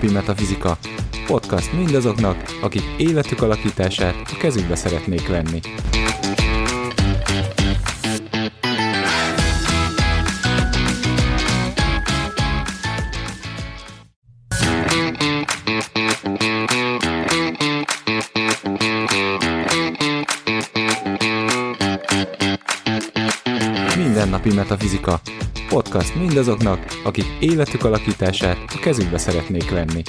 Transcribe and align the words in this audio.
Mindennapi 0.00 0.32
Metafizika. 0.32 0.78
Podcast 1.26 1.72
mindazoknak, 1.72 2.36
akik 2.60 2.82
életük 2.98 3.42
alakítását 3.42 4.14
a 4.32 4.36
kezükbe 4.38 4.74
szeretnék 4.74 5.28
venni. 5.28 5.60
Mindennapi 23.96 24.54
Metafizika. 24.54 25.20
Podcast 25.68 26.14
mindazoknak, 26.14 26.84
akik 27.04 27.24
életük 27.40 27.84
alakítását 27.84 28.56
a 28.74 28.78
kezükbe 28.80 29.18
szeretnék 29.18 29.70
venni. 29.70 30.02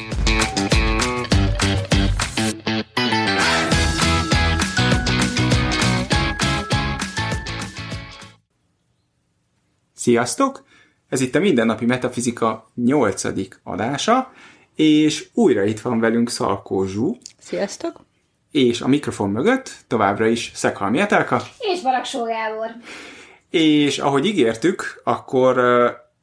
Sziasztok! 9.93 10.65
Ez 11.09 11.21
itt 11.21 11.35
a 11.35 11.39
Mindennapi 11.39 11.85
Metafizika 11.85 12.71
8. 12.75 13.23
adása, 13.63 14.31
és 14.75 15.29
újra 15.33 15.63
itt 15.63 15.79
van 15.79 15.99
velünk 15.99 16.29
Szalkó 16.29 16.85
Zsú, 16.85 17.17
Sziasztok! 17.39 18.05
és 18.51 18.81
a 18.81 18.87
mikrofon 18.87 19.29
mögött 19.29 19.71
továbbra 19.87 20.27
is 20.27 20.51
Szekhalmi 20.55 20.99
Etelka, 20.99 21.41
És 21.57 21.81
Baraksó 21.81 22.23
Gábor. 22.23 22.75
És 23.49 23.97
ahogy 23.97 24.25
ígértük, 24.25 25.01
akkor 25.03 25.59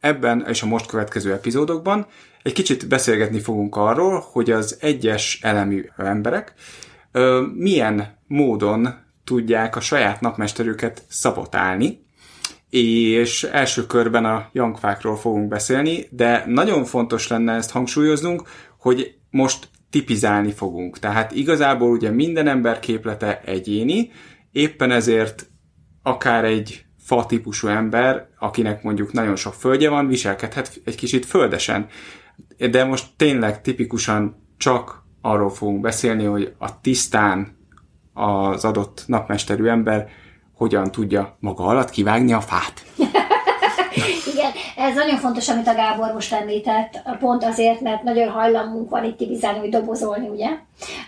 ebben 0.00 0.44
és 0.48 0.62
a 0.62 0.66
most 0.66 0.86
következő 0.86 1.32
epizódokban 1.32 2.06
egy 2.42 2.52
kicsit 2.52 2.88
beszélgetni 2.88 3.40
fogunk 3.40 3.76
arról, 3.76 4.26
hogy 4.32 4.50
az 4.50 4.78
egyes 4.80 5.38
elemű 5.42 5.84
emberek 5.96 6.54
milyen 7.54 8.18
módon 8.26 8.88
tudják 9.24 9.76
a 9.76 9.80
saját 9.80 10.20
napmesterüket 10.20 11.02
szabotálni, 11.08 12.04
és 12.70 13.42
első 13.42 13.86
körben 13.86 14.24
a 14.24 14.48
jankfákról 14.52 15.16
fogunk 15.16 15.48
beszélni, 15.48 16.06
de 16.10 16.44
nagyon 16.46 16.84
fontos 16.84 17.28
lenne 17.28 17.52
ezt 17.52 17.70
hangsúlyoznunk, 17.70 18.42
hogy 18.78 19.14
most 19.30 19.68
tipizálni 19.90 20.52
fogunk. 20.52 20.98
Tehát 20.98 21.32
igazából 21.32 21.90
ugye 21.90 22.10
minden 22.10 22.48
ember 22.48 22.78
képlete 22.78 23.40
egyéni, 23.44 24.10
éppen 24.52 24.90
ezért 24.90 25.46
akár 26.02 26.44
egy 26.44 26.85
fa 27.06 27.26
típusú 27.26 27.68
ember, 27.68 28.28
akinek 28.38 28.82
mondjuk 28.82 29.12
nagyon 29.12 29.36
sok 29.36 29.54
földje 29.54 29.90
van, 29.90 30.06
viselkedhet 30.06 30.80
egy 30.84 30.94
kicsit 30.94 31.26
földesen. 31.26 31.86
De 32.70 32.84
most 32.84 33.06
tényleg 33.16 33.60
tipikusan 33.60 34.46
csak 34.56 35.02
arról 35.20 35.50
fogunk 35.50 35.80
beszélni, 35.80 36.24
hogy 36.24 36.54
a 36.58 36.80
tisztán 36.80 37.56
az 38.14 38.64
adott 38.64 39.04
napmesterű 39.06 39.66
ember 39.66 40.08
hogyan 40.54 40.90
tudja 40.90 41.36
maga 41.40 41.64
alatt 41.64 41.90
kivágni 41.90 42.32
a 42.32 42.40
fát. 42.40 42.84
Igen, 44.32 44.50
ez 44.76 44.94
nagyon 44.94 45.16
fontos, 45.16 45.48
amit 45.48 45.66
a 45.66 45.74
Gábor 45.74 46.12
most 46.12 46.32
említett, 46.32 47.02
pont 47.18 47.44
azért, 47.44 47.80
mert 47.80 48.02
nagyon 48.02 48.28
hajlamunk 48.28 48.90
van 48.90 49.04
itt 49.04 49.16
tipizálni, 49.16 49.58
hogy 49.58 49.68
dobozolni, 49.68 50.28
ugye, 50.28 50.48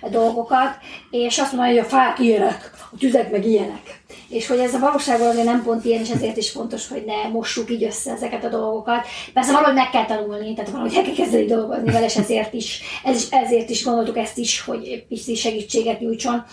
a 0.00 0.08
dolgokat, 0.08 0.76
és 1.10 1.38
azt 1.38 1.52
mondja, 1.52 1.74
hogy 1.74 1.84
a 1.84 1.88
fák 1.88 2.18
ilyenek, 2.18 2.70
a 2.92 2.96
tüzek 2.98 3.30
meg 3.30 3.46
ilyenek. 3.46 4.02
És 4.28 4.46
hogy 4.46 4.58
ez 4.58 4.74
a 4.74 4.78
valóságban 4.78 5.28
azért 5.28 5.44
nem 5.44 5.62
pont 5.62 5.84
ilyen, 5.84 6.00
és 6.00 6.10
ezért 6.10 6.36
is 6.36 6.50
fontos, 6.50 6.88
hogy 6.88 7.04
ne 7.04 7.28
mossuk 7.28 7.70
így 7.70 7.84
össze 7.84 8.12
ezeket 8.12 8.44
a 8.44 8.48
dolgokat. 8.48 9.06
Persze 9.32 9.52
valahogy 9.52 9.74
meg 9.74 9.90
kell 9.90 10.04
tanulni, 10.04 10.54
tehát 10.54 10.70
valahogy 10.70 10.94
el 10.94 11.02
kell 11.02 11.14
kezdeni 11.14 11.44
dolgozni 11.44 11.92
vele, 11.92 12.04
és 12.04 12.16
ezért 12.16 12.52
is, 12.52 12.80
ez 13.04 13.16
is, 13.16 13.30
ezért 13.30 13.70
is 13.70 13.84
gondoltuk 13.84 14.16
ezt 14.16 14.38
is, 14.38 14.60
hogy 14.60 15.04
pici 15.08 15.34
segítséget 15.34 16.00
nyújtson 16.00 16.44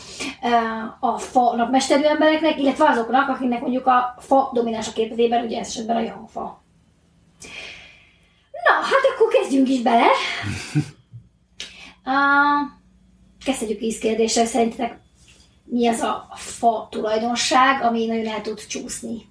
eh, 0.42 1.04
a 1.04 1.18
fa 1.18 1.56
napmesterű 1.56 2.04
embereknek, 2.04 2.60
illetve 2.60 2.90
azoknak, 2.90 3.30
akiknek 3.30 3.62
mondjuk 3.62 3.88
a 3.88 4.16
fa 4.20 4.50
domináns 4.54 4.88
a 4.88 4.94
képletében, 4.94 5.46
ugye 5.46 5.60
ez 5.60 5.68
esetben 5.68 5.96
a 5.96 6.02
jangfa. 6.02 6.64
Na, 8.52 8.72
hát 8.72 9.04
akkor 9.16 9.34
kezdjünk 9.34 9.70
is 9.70 9.82
bele. 9.82 10.08
Uh, 12.08 12.70
kezdjük 13.46 13.82
is 13.82 14.00
kérdéssel, 14.00 14.46
szerintetek 14.46 15.05
mi 15.66 15.88
az 15.88 16.00
a 16.00 16.28
fa 16.36 16.88
tulajdonság, 16.92 17.82
ami 17.84 18.06
nagyon 18.06 18.28
el 18.28 18.42
tud 18.42 18.66
csúszni? 18.68 19.26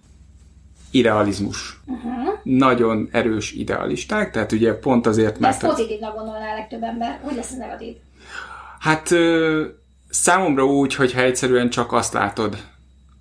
Idealizmus. 0.90 1.80
Uh-huh. 1.86 2.38
Nagyon 2.42 3.08
erős 3.12 3.52
idealisták, 3.52 4.30
tehát 4.30 4.52
ugye 4.52 4.78
pont 4.78 5.06
azért, 5.06 5.38
De 5.38 5.48
ezt 5.48 5.62
mert... 5.62 5.74
pozitívnak 5.74 6.16
gondolná 6.16 6.52
a 6.52 6.54
legtöbb 6.54 6.82
ember. 6.82 7.20
Úgy 7.24 7.34
lesz 7.34 7.50
ez 7.50 7.56
negatív. 7.56 7.94
Hát 8.78 9.10
ö, 9.10 9.64
számomra 10.08 10.64
úgy, 10.64 10.94
hogyha 10.94 11.20
egyszerűen 11.20 11.70
csak 11.70 11.92
azt 11.92 12.12
látod, 12.12 12.56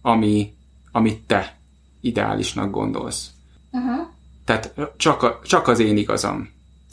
ami, 0.01 0.53
amit 0.91 1.21
te 1.27 1.55
ideálisnak 2.01 2.71
gondolsz. 2.71 3.29
Uh-huh. 3.71 4.07
Tehát 4.45 4.73
csak, 4.97 5.23
a, 5.23 5.39
csak 5.43 5.67
az 5.67 5.79
én 5.79 5.97
igazam. 5.97 6.49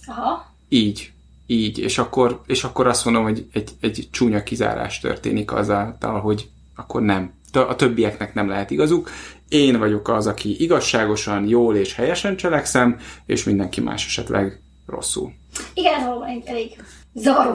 Aha. 0.07 0.53
Így. 0.69 1.13
Így. 1.51 1.79
És 1.79 1.99
akkor, 1.99 2.41
és 2.47 2.65
akkor 2.65 2.87
azt 2.87 3.05
mondom, 3.05 3.23
hogy 3.23 3.47
egy, 3.53 3.71
egy 3.81 4.09
csúnya 4.11 4.43
kizárás 4.43 5.01
történik 5.01 5.53
azáltal, 5.53 6.21
hogy 6.21 6.49
akkor 6.77 7.03
nem. 7.03 7.33
A 7.53 7.77
többieknek 7.77 8.35
nem 8.35 8.49
lehet 8.49 8.71
igazuk. 8.71 9.11
Én 9.49 9.79
vagyok 9.79 10.09
az, 10.09 10.27
aki 10.27 10.63
igazságosan, 10.63 11.49
jól 11.49 11.77
és 11.77 11.95
helyesen 11.95 12.37
cselekszem, 12.37 12.99
és 13.27 13.45
mindenki 13.45 13.81
más 13.81 14.07
esetleg 14.07 14.61
rosszul. 14.87 15.33
Igen, 15.75 15.95
ez 15.95 16.07
valóban 16.07 16.29
egy 16.29 16.43
elég 16.47 16.83
zavaró 17.15 17.55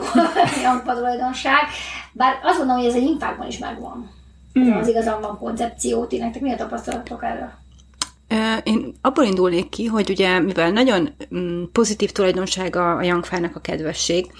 tulajdonság. 0.96 1.62
Bár 2.12 2.40
azt 2.44 2.58
gondolom, 2.58 2.82
hogy 2.82 2.92
ez 2.92 2.98
egy 2.98 3.10
infákban 3.10 3.48
is 3.48 3.58
megvan. 3.58 4.12
Mm. 4.60 4.72
Az 4.72 4.88
igazán 4.88 5.22
van 5.22 5.38
koncepció. 5.38 6.06
Ti 6.06 6.18
nektek 6.18 6.42
mi 6.42 6.52
a 6.52 6.56
tapasztalatok 6.56 7.24
erről? 7.24 7.52
Én 8.64 8.94
abból 9.02 9.24
indulnék 9.24 9.70
ki, 9.70 9.86
hogy 9.86 10.10
ugye, 10.10 10.40
mivel 10.40 10.72
nagyon 10.72 11.10
mm, 11.36 11.64
pozitív 11.72 12.12
tulajdonsága 12.12 12.96
a 12.96 13.04
jangfának 13.04 13.56
a 13.56 13.60
kedvesség, 13.60 14.32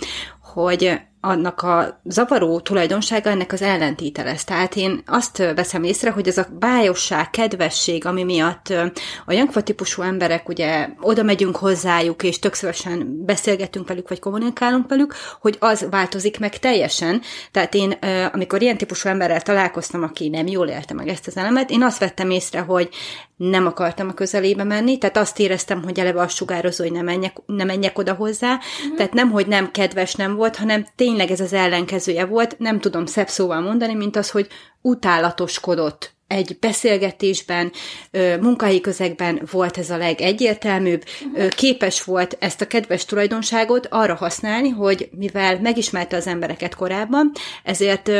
hogy 0.42 1.00
annak 1.26 1.62
a 1.62 2.02
zavaró 2.04 2.60
tulajdonsága 2.60 3.30
ennek 3.30 3.52
az 3.52 3.62
ellentéte 3.62 4.24
lesz. 4.24 4.44
Tehát 4.44 4.76
én 4.76 5.02
azt 5.06 5.38
veszem 5.38 5.84
észre, 5.84 6.12
hogy 6.12 6.28
ez 6.28 6.38
a 6.38 6.48
bájosság, 6.60 7.30
kedvesség, 7.30 8.06
ami 8.06 8.24
miatt 8.24 8.74
a 9.26 9.32
jangfa 9.34 9.62
típusú 9.62 10.02
emberek, 10.02 10.50
ugye 10.50 10.90
oda 11.02 11.24
megyünk 11.24 11.56
hozzájuk, 11.56 12.24
és 12.24 12.40
tök 12.40 12.54
szívesen 12.54 13.26
beszélgetünk 13.26 13.88
velük, 13.88 14.10
vagy 14.10 14.20
kommunikálunk 14.20 14.90
velük, 14.90 15.14
hogy 15.42 15.58
az 15.60 15.88
változik 15.90 16.40
meg 16.40 16.60
teljesen. 16.60 17.22
Tehát 17.52 17.74
én, 17.74 17.92
amikor 18.34 18.62
ilyen 18.62 18.78
típusú 18.78 19.10
emberrel 19.10 19.42
találkoztam, 19.42 20.04
aki 20.04 20.30
nem 20.30 20.48
jól 20.48 20.68
élte 20.68 20.94
meg 20.94 21.08
ezt 21.08 21.28
az 21.28 21.38
elemet, 21.38 21.70
én 21.70 21.84
azt 21.84 22.00
vettem 22.00 22.30
észre, 22.30 22.60
hogy 22.60 22.90
nem 23.38 23.66
akartam 23.66 24.08
a 24.08 24.14
közelébe 24.14 24.64
menni, 24.64 24.98
tehát 24.98 25.18
azt 25.18 25.40
éreztem, 25.40 25.84
hogy 25.84 26.00
eleve 26.00 26.22
azt 26.22 26.36
sugározó, 26.36 26.84
hogy 26.84 26.94
ne 26.94 27.02
menjek, 27.02 27.38
ne 27.46 27.64
menjek 27.64 27.98
oda 27.98 28.14
hozzá, 28.14 28.54
mm. 28.54 28.96
tehát 28.96 29.14
nem, 29.14 29.32
hogy 29.32 29.48
nem 29.48 29.72
kedves 29.72 30.16
nem 30.16 30.36
volt, 30.36 30.56
hanem 30.56 30.86
tényleg 30.96 31.15
ez 31.20 31.40
az 31.40 31.54
ellenkezője 31.54 32.26
volt, 32.26 32.60
nem 32.60 32.80
tudom 32.80 33.06
szebb 33.06 33.28
szóval 33.28 33.62
mondani, 33.62 33.94
mint 33.94 34.16
az, 34.16 34.30
hogy 34.30 34.48
utálatoskodott 34.82 36.14
egy 36.28 36.58
beszélgetésben, 36.60 37.72
munkahelyi 38.40 38.82
közegben 38.82 39.42
volt 39.52 39.78
ez 39.78 39.90
a 39.90 39.98
legegyértelműbb, 39.98 41.04
képes 41.50 42.04
volt 42.04 42.38
ezt 42.40 42.62
a 42.62 42.68
kedves 42.68 43.06
tulajdonságot 43.06 43.88
arra 43.90 44.16
használni, 44.16 44.70
hogy 44.70 45.10
mivel 45.12 45.60
megismerte 45.60 46.16
az 46.16 46.28
embereket 46.28 46.76
korábban, 46.76 47.32
ezért 47.64 48.12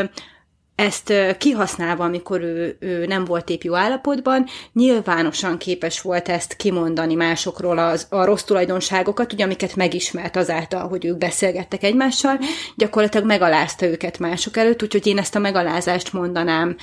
ezt 0.76 1.14
kihasználva, 1.38 2.04
amikor 2.04 2.42
ő, 2.42 2.78
ő 2.80 3.06
nem 3.06 3.26
volt 3.26 3.50
épp 3.50 3.62
jó 3.62 3.76
állapotban, 3.76 4.46
nyilvánosan 4.74 5.58
képes 5.58 6.02
volt 6.02 6.30
ezt 6.30 6.56
kimondani 6.56 7.16
másokról 7.16 7.78
az, 7.78 8.08
a 8.10 8.26
rossz 8.26 8.44
tulajdonságokat, 8.44 9.34
ugye, 9.34 9.44
amiket 9.44 9.76
megismert 9.76 10.36
azáltal, 10.36 10.88
hogy 10.88 11.06
ők 11.06 11.18
beszélgettek 11.18 11.84
egymással, 11.84 12.40
gyakorlatilag 12.76 13.28
megalázta 13.28 13.86
őket 13.86 14.20
mások 14.20 14.58
előtt, 14.58 14.84
úgyhogy 14.84 15.08
én 15.08 15.18
ezt 15.18 15.36
a 15.36 15.40
megalázást 15.40 16.14
mondanám, 16.14 16.76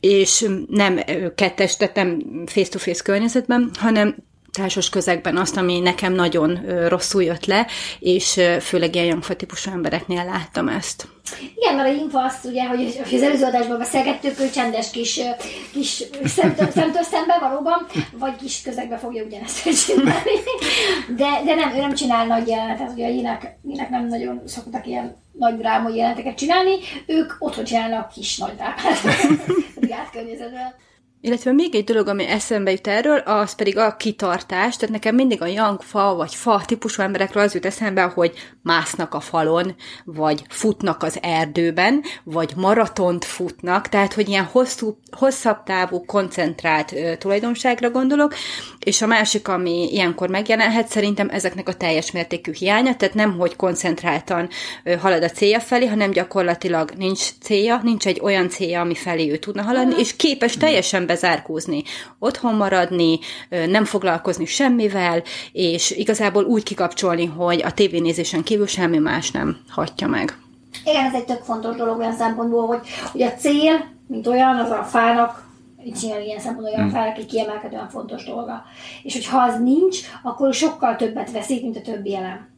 és 0.00 0.46
nem 0.68 1.00
kettes, 1.34 1.76
tehát 1.76 1.94
nem 1.94 2.22
face-to-face 2.46 3.02
környezetben, 3.02 3.70
hanem 3.78 4.16
társas 4.52 4.88
közegben 4.88 5.36
azt, 5.36 5.56
ami 5.56 5.78
nekem 5.78 6.12
nagyon 6.12 6.60
rosszul 6.88 7.22
jött 7.22 7.44
le, 7.44 7.66
és 7.98 8.40
főleg 8.60 8.94
ilyen 8.94 9.06
jangfa 9.06 9.36
típusú 9.36 9.70
embereknél 9.70 10.24
láttam 10.24 10.68
ezt. 10.68 11.08
Igen, 11.56 11.74
mert 11.74 11.88
a 11.88 11.92
info 11.92 12.18
azt 12.18 12.44
ugye, 12.44 12.64
hogy 12.64 13.00
hogy 13.04 13.14
az 13.14 13.22
előző 13.22 13.44
adásban 13.44 13.78
beszélgettük, 13.78 14.40
ő 14.40 14.50
csendes 14.50 14.90
kis, 14.90 15.20
kis 15.72 16.04
szemtől, 16.24 16.70
szemtől 16.80 17.02
szembe 17.02 17.38
valóban, 17.40 17.86
vagy 18.12 18.36
kis 18.36 18.62
közegbe 18.62 18.96
fogja 18.96 19.24
ugyanezt 19.24 19.84
csinálni. 19.86 20.30
De, 21.16 21.42
de 21.44 21.54
nem, 21.54 21.74
ő 21.74 21.80
nem 21.80 21.94
csinál 21.94 22.26
nagy 22.26 22.48
jelenetet, 22.48 22.92
ugye 22.92 23.06
a 23.06 23.10
Jinek, 23.10 23.58
Jinek 23.64 23.88
nem 23.88 24.06
nagyon 24.06 24.42
szoktak 24.46 24.86
ilyen 24.86 25.16
nagy 25.32 25.56
drámai 25.56 25.96
jeleneteket 25.96 26.36
csinálni, 26.36 26.74
ők 27.06 27.32
otthon 27.38 27.64
csinálnak 27.64 28.12
kis 28.12 28.36
nagy 28.36 28.54
drámát. 28.54 29.00
Privát 29.80 30.10
környezetben. 30.12 30.74
Illetve 31.20 31.52
még 31.52 31.74
egy 31.74 31.84
dolog, 31.84 32.08
ami 32.08 32.26
eszembe 32.26 32.70
jut 32.70 32.86
erről, 32.86 33.18
az 33.18 33.54
pedig 33.54 33.78
a 33.78 33.96
kitartás. 33.96 34.76
Tehát 34.76 34.94
nekem 34.94 35.14
mindig 35.14 35.42
a 35.42 35.46
young 35.46 35.82
fa 35.82 36.14
vagy 36.14 36.34
fa 36.34 36.62
típusú 36.66 37.02
emberekről 37.02 37.42
az 37.42 37.54
jut 37.54 37.66
eszembe, 37.66 38.02
hogy 38.02 38.32
másznak 38.62 39.14
a 39.14 39.20
falon, 39.20 39.74
vagy 40.04 40.44
futnak 40.48 41.02
az 41.02 41.18
erdőben, 41.22 42.02
vagy 42.24 42.52
maratont 42.56 43.24
futnak, 43.24 43.88
tehát 43.88 44.14
hogy 44.14 44.28
ilyen 44.28 44.44
hosszú, 44.44 44.98
hosszabb 45.10 45.62
távú, 45.62 46.04
koncentrált 46.04 46.92
ö, 46.92 47.16
tulajdonságra 47.16 47.90
gondolok, 47.90 48.34
és 48.88 49.02
a 49.02 49.06
másik, 49.06 49.48
ami 49.48 49.92
ilyenkor 49.92 50.28
megjelenhet, 50.28 50.88
szerintem 50.88 51.28
ezeknek 51.30 51.68
a 51.68 51.74
teljes 51.74 52.10
mértékű 52.10 52.52
hiánya, 52.52 52.96
tehát 52.96 53.14
nem, 53.14 53.38
hogy 53.38 53.56
koncentráltan 53.56 54.48
halad 55.00 55.22
a 55.22 55.30
célja 55.30 55.60
felé, 55.60 55.86
hanem 55.86 56.10
gyakorlatilag 56.10 56.90
nincs 56.96 57.30
célja, 57.40 57.80
nincs 57.82 58.06
egy 58.06 58.20
olyan 58.22 58.48
célja, 58.48 58.80
ami 58.80 58.94
felé 58.94 59.30
ő 59.30 59.36
tudna 59.36 59.62
haladni, 59.62 59.94
és 59.98 60.16
képes 60.16 60.56
teljesen 60.56 61.06
bezárkózni, 61.06 61.82
otthon 62.18 62.54
maradni, 62.54 63.18
nem 63.48 63.84
foglalkozni 63.84 64.44
semmivel, 64.44 65.22
és 65.52 65.90
igazából 65.90 66.44
úgy 66.44 66.62
kikapcsolni, 66.62 67.26
hogy 67.26 67.62
a 67.64 67.72
tévénézésen 67.72 68.42
kívül 68.42 68.66
semmi 68.66 68.98
más 68.98 69.30
nem 69.30 69.56
hatja 69.68 70.06
meg. 70.06 70.38
Igen, 70.84 71.04
ez 71.04 71.14
egy 71.14 71.24
tök 71.24 71.42
fontos 71.42 71.76
dolog 71.76 71.98
olyan 71.98 72.16
szempontból, 72.16 72.66
hogy, 72.66 72.80
hogy 73.12 73.22
a 73.22 73.32
cél, 73.32 73.84
mint 74.06 74.26
olyan, 74.26 74.56
az 74.56 74.70
a 74.70 74.82
fának, 74.82 75.47
így 75.84 76.02
ilyen, 76.02 76.38
szempontból 76.38 76.74
olyan 76.74 76.90
fának 76.90 77.18
egy 77.18 77.26
kiemelkedően 77.26 77.88
fontos 77.88 78.24
dolga. 78.24 78.62
És 79.02 79.12
hogyha 79.12 79.38
az 79.38 79.60
nincs, 79.60 79.98
akkor 80.22 80.54
sokkal 80.54 80.96
többet 80.96 81.30
veszik, 81.30 81.62
mint 81.62 81.76
a 81.76 81.80
többi 81.80 82.16
elem. 82.16 82.48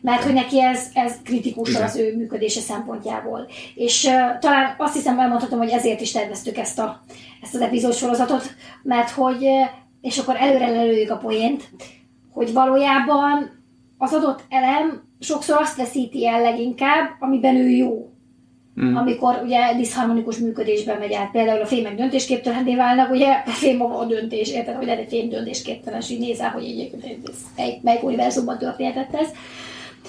Mert 0.00 0.22
hogy 0.22 0.32
neki 0.32 0.62
ez, 0.62 0.90
ez 0.94 1.16
kritikus 1.24 1.70
Igen. 1.70 1.82
az 1.82 1.96
ő 1.96 2.16
működése 2.16 2.60
szempontjából. 2.60 3.48
És 3.74 4.04
uh, 4.04 4.38
talán 4.38 4.74
azt 4.78 4.94
hiszem 4.94 5.18
elmondhatom, 5.18 5.58
hogy 5.58 5.70
ezért 5.70 6.00
is 6.00 6.12
terveztük 6.12 6.56
ezt, 6.56 6.78
a, 6.78 7.00
ezt 7.42 7.54
az 7.54 7.60
epizódsorozatot, 7.60 8.42
mert 8.82 9.10
hogy, 9.10 9.46
és 10.00 10.18
akkor 10.18 10.36
előre 10.36 10.68
lelőjük 10.68 11.10
a 11.10 11.16
poént, 11.16 11.70
hogy 12.32 12.52
valójában 12.52 13.50
az 13.98 14.12
adott 14.12 14.44
elem 14.48 15.02
sokszor 15.20 15.60
azt 15.60 15.76
veszíti 15.76 16.26
el 16.26 16.40
leginkább, 16.40 17.16
amiben 17.20 17.56
ő 17.56 17.68
jó. 17.68 18.12
Mm. 18.82 18.96
Amikor 18.96 19.40
ugye 19.44 19.74
diszharmonikus 19.76 20.36
működésben 20.36 20.98
megy 20.98 21.12
át. 21.12 21.30
Például 21.30 21.60
a 21.60 21.66
fémek 21.66 21.94
döntésképtelenné 21.94 22.76
válnak, 22.76 23.10
ugye 23.10 23.42
a 23.46 23.50
fém 23.50 23.82
a 23.82 24.04
döntés, 24.04 24.50
érted, 24.50 24.74
hogy 24.74 24.88
egy 24.88 25.08
fém 25.08 25.28
döntésképtelen, 25.28 26.00
és 26.00 26.10
így 26.10 26.18
nézel, 26.18 26.50
hogy 26.50 26.90
ez, 27.24 27.34
melyik, 27.56 27.82
melyik 27.82 28.02
univerzumban 28.02 28.58
történhetett 28.58 29.14
ez. 29.20 29.28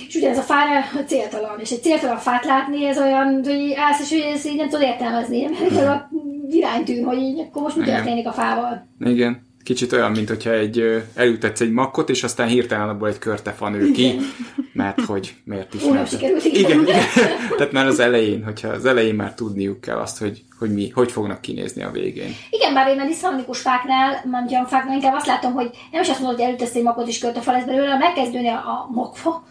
És 0.07 0.15
ugye 0.15 0.29
ez 0.29 0.37
a 0.37 0.41
fára 0.41 0.83
céltalan, 1.05 1.59
és 1.59 1.71
egy 1.71 1.81
céltalan 1.81 2.17
fát 2.17 2.45
látni, 2.45 2.85
ez 2.85 2.97
olyan, 2.97 3.41
hogy 3.43 3.73
állsz, 3.75 4.01
és 4.01 4.09
hogy 4.09 4.31
ezt 4.33 4.47
így 4.47 4.55
nem 4.55 4.69
tudod 4.69 4.85
értelmezni, 4.85 5.43
mert 5.43 5.71
ez 5.77 5.87
a 5.87 6.09
iránytűn, 6.49 7.05
hogy 7.05 7.17
így, 7.17 7.39
akkor 7.39 7.61
most 7.61 7.75
mi 7.75 7.83
történik 7.83 8.27
a 8.27 8.31
fával. 8.31 8.87
Igen. 8.99 9.48
Kicsit 9.69 9.93
olyan, 9.93 10.11
mint 10.11 10.27
hogyha 10.27 10.51
egy, 10.51 10.79
ö, 10.79 10.97
elültetsz 11.15 11.61
egy 11.61 11.71
makkot, 11.71 12.09
és 12.09 12.23
aztán 12.23 12.47
hirtelen 12.47 12.89
abból 12.89 13.07
egy 13.07 13.17
körtefa 13.19 13.69
nő 13.69 13.91
ki, 13.91 14.19
mert 14.73 15.01
hogy 15.01 15.35
miért 15.43 15.73
is. 15.73 15.83
Nem 15.83 16.05
sikerült, 16.05 16.43
igen. 16.43 16.59
igen, 16.59 16.81
igen. 16.81 17.03
Tehát 17.57 17.71
már 17.71 17.87
az 17.87 17.99
elején, 17.99 18.43
hogyha 18.43 18.67
az 18.67 18.85
elején 18.85 19.15
már 19.15 19.33
tudniuk 19.33 19.81
kell 19.81 19.97
azt, 19.97 20.17
hogy, 20.17 20.43
hogy 20.59 20.73
mi, 20.73 20.89
hogy 20.89 21.11
fognak 21.11 21.41
kinézni 21.41 21.83
a 21.83 21.91
végén. 21.91 22.35
Igen, 22.49 22.73
bár 22.73 22.87
én 22.87 22.99
a 22.99 23.05
diszharmonikus 23.05 23.59
fáknál, 23.61 24.21
nem 24.31 24.47
tudom, 24.47 24.65
fáknál 24.65 24.95
inkább 24.95 25.15
azt 25.15 25.27
látom, 25.27 25.53
hogy 25.53 25.69
nem 25.91 26.01
is 26.01 26.09
azt 26.09 26.19
mondod, 26.19 26.39
hogy 26.39 26.47
elütesz 26.47 26.75
egy 26.75 26.83
makot 26.83 27.07
és 27.07 27.19
kört 27.19 27.37
a 27.37 27.41
fal 27.41 27.53
lesz 27.53 27.65
belőle, 27.65 27.87
hanem 27.87 28.01
elkezdődni 28.01 28.47
a, 28.47 28.53
a 28.57 28.89
makfa. 28.91 29.43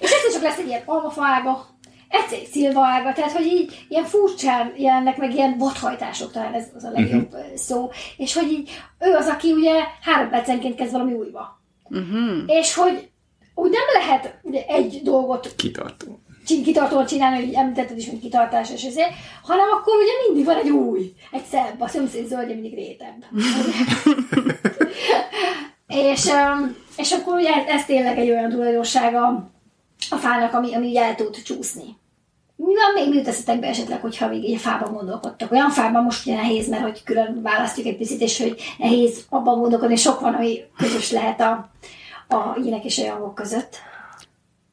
és 0.00 0.10
egyszer 0.10 0.32
csak 0.32 0.42
lesz 0.42 0.58
egy 0.58 0.66
ilyen 0.66 0.82
almafa 0.84 1.24
ága, 1.24 1.66
egy 2.14 2.48
szilva 2.52 2.86
ága, 2.86 3.12
tehát 3.12 3.32
hogy 3.32 3.46
így 3.46 3.86
ilyen 3.88 4.04
furcsán 4.04 4.72
jelennek 4.76 5.16
meg 5.16 5.34
ilyen 5.34 5.58
vadhajtások, 5.58 6.32
talán 6.32 6.54
ez 6.54 6.66
az 6.76 6.84
a 6.84 6.90
legjobb 6.90 7.32
uh-huh. 7.32 7.54
szó. 7.54 7.90
És 8.16 8.34
hogy 8.34 8.52
így 8.52 8.70
ő 8.98 9.14
az, 9.14 9.26
aki 9.26 9.52
ugye 9.52 9.72
három 10.00 10.30
percenként 10.30 10.76
kezd 10.76 10.92
valami 10.92 11.12
újba. 11.12 11.62
Uh-huh. 11.90 12.42
És 12.46 12.74
hogy 12.74 13.08
úgy 13.54 13.70
nem 13.70 14.02
lehet 14.02 14.38
ugye, 14.42 14.64
egy 14.66 15.00
dolgot 15.02 15.54
Kitartó. 15.56 16.18
kitartóan 16.44 17.06
csinálni, 17.06 17.44
hogy 17.44 17.54
említetted 17.54 17.98
is, 17.98 18.06
mint 18.06 18.20
kitartás 18.20 18.70
és 18.70 18.84
ezért, 18.84 19.12
hanem 19.42 19.66
akkor 19.72 19.94
ugye 19.94 20.12
mindig 20.26 20.44
van 20.44 20.56
egy 20.56 20.70
új, 20.70 21.12
egy 21.30 21.44
szebb, 21.44 21.80
a 21.80 21.88
szomszéd 21.88 22.26
zöldje 22.26 22.54
mindig 22.54 22.74
rétebb. 22.74 23.24
és, 26.12 26.30
és 26.96 27.12
akkor 27.12 27.34
ugye 27.34 27.66
ez 27.66 27.84
tényleg 27.84 28.18
egy 28.18 28.30
olyan 28.30 28.50
tulajdonsága 28.50 29.52
a 30.10 30.16
fának, 30.16 30.52
ami, 30.52 30.74
ami 30.74 30.98
el 30.98 31.14
tud 31.14 31.42
csúszni. 31.42 32.02
Mi 32.56 32.74
van 32.74 32.92
még, 32.94 33.08
mi 33.08 33.16
jut 33.16 33.28
eszetekbe 33.28 33.66
esetleg, 33.66 34.00
hogyha 34.00 34.28
még 34.28 34.44
így 34.44 34.54
a 34.54 34.58
fában 34.58 34.92
gondolkodtak? 34.92 35.52
Olyan 35.52 35.70
fában 35.70 36.02
most 36.02 36.26
ugye 36.26 36.36
nehéz, 36.36 36.68
mert 36.68 36.82
hogy 36.82 37.02
külön 37.02 37.42
választjuk 37.42 37.86
egy 37.86 37.96
picit, 37.96 38.20
és 38.20 38.40
hogy 38.40 38.60
nehéz 38.78 39.26
abban 39.28 39.58
gondolkodni, 39.58 39.96
sok 39.96 40.20
van, 40.20 40.34
ami 40.34 40.64
közös 40.76 41.10
lehet 41.10 41.40
a, 41.40 41.70
a 42.28 42.58
ilyenek 42.62 42.84
és 42.84 42.98
a 42.98 43.04
jangok 43.04 43.34
között. 43.34 43.76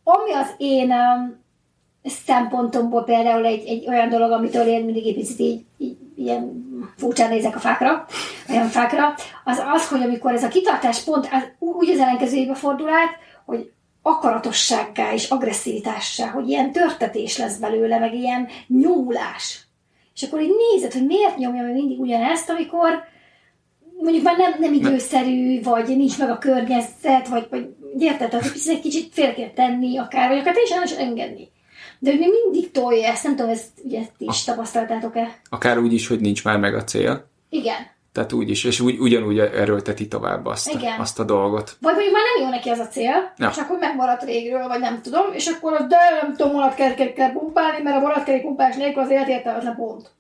Ami 0.04 0.33
az 0.33 0.54
én 0.57 0.92
um, 0.92 1.39
szempontomból 2.04 3.04
például 3.04 3.45
egy, 3.45 3.68
egy 3.68 3.88
olyan 3.88 4.10
dolog, 4.10 4.31
amitől 4.31 4.68
én 4.68 4.86
mindig 4.86 5.07
egy 5.07 5.16
picit 5.16 5.39
így, 5.39 5.66
így 5.78 5.98
ilyen 6.16 6.66
furcsán 6.98 7.30
nézek 7.30 7.56
a 7.56 7.60
fákra, 7.60 8.06
olyan 8.50 8.68
fákra, 8.68 9.13
az 9.44 9.62
az, 9.74 9.88
hogy 9.88 10.01
amikor 10.01 10.33
ez 10.33 10.44
a 10.44 10.48
kitartás 10.48 11.04
pont 11.04 11.30
az, 11.31 11.44
úgy 11.60 11.89
az 11.89 12.00
ellenkezőjébe 12.00 12.54
fordul 12.54 12.89
át, 12.89 13.18
hogy 13.45 13.72
akaratossággá 14.01 15.13
és 15.13 15.30
agresszivitássá, 15.30 16.27
hogy 16.27 16.48
ilyen 16.48 16.71
törtetés 16.71 17.38
lesz 17.38 17.57
belőle, 17.57 18.00
meg 18.00 18.13
ilyen 18.13 18.48
nyomulás. 18.68 19.65
És 20.15 20.24
akkor 20.24 20.42
így 20.42 20.56
nézed, 20.71 20.94
hogy 20.94 21.06
miért 21.06 21.38
nyomja 21.38 21.63
meg 21.63 21.74
mindig 21.74 22.00
ugyanezt, 22.00 22.50
amikor 22.50 23.03
mondjuk 24.01 24.24
már 24.24 24.38
nem, 24.38 24.53
nem 24.59 24.74
időszerű, 24.74 25.62
vagy 25.62 25.88
nincs 25.98 26.18
meg 26.18 26.30
a 26.30 26.38
környezet, 26.38 27.27
vagy, 27.27 27.48
vagy 27.50 27.69
érted, 28.00 28.30
tehát 28.30 28.51
egy 28.68 28.81
kicsit 28.81 29.13
félre 29.13 29.33
kell 29.33 29.50
tenni, 29.50 29.98
akár, 29.98 30.30
vagy 30.30 30.38
akár 30.38 30.54
teljesen 30.54 30.77
el 30.77 30.83
is 30.83 30.92
engedni. 30.92 31.50
De 32.00 32.09
hogy 32.09 32.19
még 32.19 32.30
mindig 32.44 32.71
tolja 32.71 33.07
ezt, 33.07 33.24
nem 33.24 33.36
tudom, 33.36 33.51
ezt 33.51 33.69
ugye 33.83 34.01
ti 34.18 34.25
is 34.25 34.44
tapasztaltátok-e? 34.44 35.39
Akár 35.50 35.77
úgy 35.80 35.94
is, 35.94 36.07
hogy 36.07 36.19
nincs 36.19 36.44
már 36.44 36.59
meg 36.59 36.75
a 36.75 36.83
cél. 36.83 37.30
Igen. 37.50 37.77
Tehát 38.13 38.34
úgy 38.34 38.50
is, 38.50 38.63
és 38.63 38.80
úgy, 38.80 39.00
ugyanúgy 39.00 39.40
erőlteti 39.40 40.08
tovább 40.08 40.46
azt, 40.46 40.74
Igen. 40.74 41.00
azt 41.00 41.19
a 41.19 41.24
dolgot. 41.24 41.78
Vagy 41.81 41.94
mondjuk 41.94 42.13
már 42.13 42.24
nem 42.36 42.44
jó 42.44 42.50
neki 42.50 42.69
az 42.69 42.80
a 42.80 42.88
cél, 42.88 43.34
Ja. 43.38 43.50
és 43.52 43.58
akkor 43.58 43.78
megmaradt 43.80 44.24
régről, 44.24 44.68
vagy 44.68 44.80
nem 44.80 45.02
tudom, 45.02 45.25
és 45.34 45.48
akkor 45.48 45.74
az, 45.74 45.86
de 45.88 45.98
nem 46.22 46.36
tudom, 46.36 46.54
vonatkert 46.54 47.13
kell 47.13 47.31
pumpálni, 47.31 47.81
mert 47.84 47.98
a 47.98 48.00
vonatkeri 48.00 48.42
pumpálás 48.42 48.75
nélkül 48.75 49.02
az 49.02 49.10
élet 49.10 49.28
értelmetlen 49.28 49.75
pont. 49.75 50.12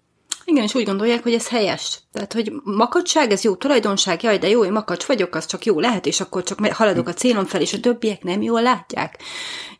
Igen, 0.45 0.63
és 0.63 0.75
úgy 0.75 0.85
gondolják, 0.85 1.23
hogy 1.23 1.33
ez 1.33 1.49
helyes. 1.49 1.99
Tehát, 2.11 2.33
hogy 2.33 2.51
makacság, 2.63 3.31
ez 3.31 3.43
jó 3.43 3.55
tulajdonság, 3.55 4.23
jaj, 4.23 4.37
de 4.37 4.47
jó, 4.47 4.65
én 4.65 4.71
makacs 4.71 5.03
vagyok, 5.03 5.35
az 5.35 5.45
csak 5.45 5.65
jó 5.65 5.79
lehet, 5.79 6.05
és 6.05 6.21
akkor 6.21 6.43
csak 6.43 6.65
haladok 6.65 7.07
a 7.07 7.13
célom 7.13 7.45
fel, 7.45 7.61
és 7.61 7.73
a 7.73 7.79
többiek 7.79 8.23
nem 8.23 8.41
jól 8.41 8.61
látják. 8.61 9.19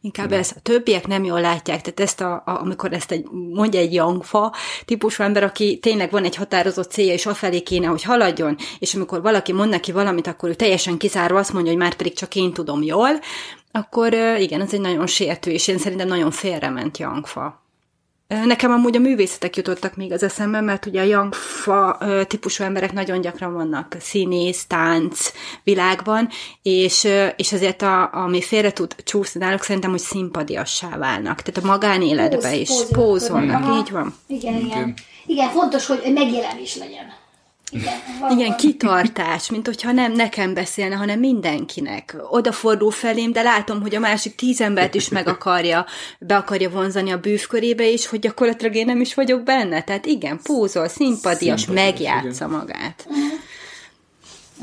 Inkább 0.01 0.31
ez, 0.31 0.51
a 0.55 0.59
többiek 0.59 1.07
nem 1.07 1.23
jól 1.23 1.41
látják. 1.41 1.81
Tehát 1.81 1.99
ezt, 1.99 2.21
a, 2.21 2.33
a, 2.33 2.59
amikor 2.61 2.93
ezt 2.93 3.11
egy, 3.11 3.25
mondja 3.31 3.79
egy 3.79 3.93
jangfa 3.93 4.55
típusú 4.85 5.23
ember, 5.23 5.43
aki 5.43 5.79
tényleg 5.79 6.11
van 6.11 6.23
egy 6.23 6.35
határozott 6.35 6.91
célja, 6.91 7.13
és 7.13 7.25
afelé 7.25 7.61
kéne, 7.61 7.87
hogy 7.87 8.03
haladjon, 8.03 8.57
és 8.79 8.95
amikor 8.95 9.21
valaki 9.21 9.53
mond 9.53 9.69
neki 9.69 9.91
valamit, 9.91 10.27
akkor 10.27 10.49
ő 10.49 10.53
teljesen 10.53 10.97
kizárva 10.97 11.39
azt 11.39 11.53
mondja, 11.53 11.71
hogy 11.71 11.81
már 11.81 11.93
pedig 11.93 12.13
csak 12.13 12.35
én 12.35 12.53
tudom 12.53 12.83
jól, 12.83 13.19
akkor 13.71 14.13
igen, 14.37 14.61
ez 14.61 14.73
egy 14.73 14.81
nagyon 14.81 15.07
sértő, 15.07 15.51
és 15.51 15.67
én 15.67 15.77
szerintem 15.77 16.07
nagyon 16.07 16.31
félrement 16.31 16.97
jangfa. 16.97 17.60
Nekem 18.45 18.71
amúgy 18.71 18.95
a 18.95 18.99
művészetek 18.99 19.55
jutottak 19.55 19.95
még 19.95 20.11
az 20.11 20.23
eszembe, 20.23 20.61
mert 20.61 20.85
ugye 20.85 21.01
a 21.01 21.03
Youngfa 21.03 21.97
típusú 22.27 22.63
emberek 22.63 22.93
nagyon 22.93 23.21
gyakran 23.21 23.53
vannak 23.53 23.95
színész, 23.99 24.65
tánc 24.65 25.31
világban, 25.63 26.29
és, 26.61 27.07
és 27.35 27.51
ezért 27.51 27.81
a, 27.81 28.09
ami 28.13 28.41
félre 28.41 28.71
tud 28.71 28.95
csúszni 29.03 29.39
náluk, 29.39 29.63
szerintem, 29.63 29.91
hogy 29.91 29.99
szimpadiassá 29.99 30.97
válnak. 30.97 31.41
Tehát 31.41 31.63
a 31.63 31.71
magánéletbe 31.71 32.35
Póz- 32.37 32.53
is 32.53 32.69
pózolnak. 32.91 33.75
így 33.77 33.91
van. 33.91 34.15
Igen, 34.27 34.55
igen. 34.55 34.65
Igen. 34.65 34.93
Igen, 35.25 35.49
fontos, 35.49 35.85
hogy 35.85 36.11
megjelenés 36.13 36.75
legyen. 36.75 37.19
Igen, 38.29 38.55
kitartás, 38.57 39.49
mint 39.49 39.65
hogyha 39.65 39.91
nem 39.91 40.11
nekem 40.11 40.53
beszélne, 40.53 40.95
hanem 40.95 41.19
mindenkinek. 41.19 42.15
Odafordul 42.29 42.91
felém, 42.91 43.31
de 43.31 43.41
látom, 43.41 43.81
hogy 43.81 43.95
a 43.95 43.99
másik 43.99 44.35
tíz 44.35 44.61
embert 44.61 44.95
is 44.95 45.09
meg 45.09 45.27
akarja, 45.27 45.85
be 46.19 46.35
akarja 46.35 46.69
vonzani 46.69 47.11
a 47.11 47.19
bűvkörébe, 47.19 47.91
és 47.91 48.07
hogy 48.07 48.19
gyakorlatilag 48.19 48.75
én 48.75 48.85
nem 48.85 49.01
is 49.01 49.13
vagyok 49.13 49.43
benne. 49.43 49.83
Tehát 49.83 50.05
igen, 50.05 50.39
pózol, 50.43 50.87
szimpadias, 50.87 51.61
Szimpadias, 51.61 51.95
megjátsza 51.95 52.47
magát. 52.47 53.07